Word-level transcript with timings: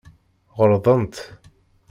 Ɣelḍent. 0.57 1.15